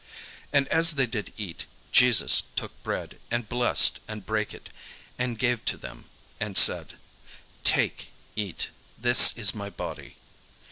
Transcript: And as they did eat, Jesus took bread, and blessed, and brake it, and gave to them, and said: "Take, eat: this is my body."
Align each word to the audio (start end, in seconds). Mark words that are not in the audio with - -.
And 0.51 0.67
as 0.69 0.93
they 0.93 1.05
did 1.05 1.31
eat, 1.37 1.65
Jesus 1.91 2.41
took 2.55 2.71
bread, 2.81 3.19
and 3.29 3.47
blessed, 3.47 3.99
and 4.07 4.25
brake 4.25 4.51
it, 4.51 4.69
and 5.19 5.37
gave 5.37 5.63
to 5.65 5.77
them, 5.77 6.05
and 6.39 6.57
said: 6.57 6.93
"Take, 7.63 8.09
eat: 8.35 8.69
this 8.97 9.37
is 9.37 9.53
my 9.53 9.69
body." 9.69 10.15